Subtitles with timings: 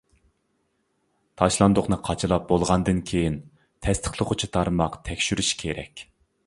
[1.41, 3.39] تاشلاندۇقنى قاچىلاپ بولغاندىن كېيىن،
[3.87, 6.09] تەستىقلىغۇچى تارماق تەكشۈرۈشى كېرەك.